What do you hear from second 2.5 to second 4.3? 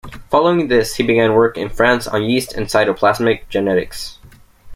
and cytoplasmic genetics.